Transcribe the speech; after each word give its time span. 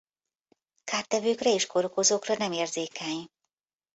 Kártevőkre 0.83 1.53
és 1.53 1.65
kórokozókra 1.67 2.35
nem 2.37 2.51
érzékeny. 2.51 3.29